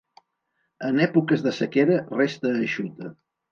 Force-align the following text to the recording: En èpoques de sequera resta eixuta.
En 0.87 1.01
èpoques 1.07 1.45
de 1.49 1.53
sequera 1.59 2.01
resta 2.17 2.57
eixuta. 2.65 3.15